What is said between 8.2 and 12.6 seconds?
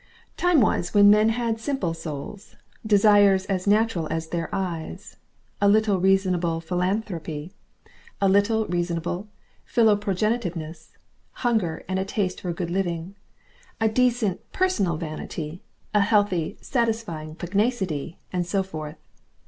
little reasonable philoprogenitiveness, hunger, and a taste for